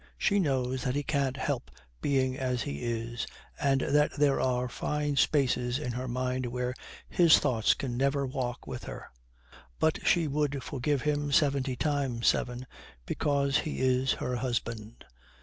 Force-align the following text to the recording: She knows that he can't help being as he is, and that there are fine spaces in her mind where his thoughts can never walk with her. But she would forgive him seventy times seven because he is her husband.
She 0.17 0.39
knows 0.39 0.81
that 0.83 0.95
he 0.95 1.03
can't 1.03 1.37
help 1.37 1.69
being 2.01 2.35
as 2.35 2.63
he 2.63 2.81
is, 2.81 3.27
and 3.59 3.81
that 3.81 4.09
there 4.15 4.41
are 4.41 4.67
fine 4.67 5.15
spaces 5.15 5.77
in 5.77 5.91
her 5.91 6.07
mind 6.07 6.47
where 6.47 6.73
his 7.07 7.37
thoughts 7.37 7.75
can 7.75 7.97
never 7.97 8.25
walk 8.25 8.65
with 8.65 8.85
her. 8.85 9.11
But 9.77 9.99
she 10.03 10.27
would 10.27 10.63
forgive 10.63 11.03
him 11.03 11.31
seventy 11.31 11.75
times 11.75 12.25
seven 12.25 12.65
because 13.05 13.59
he 13.59 13.79
is 13.79 14.13
her 14.13 14.37
husband. 14.37 15.05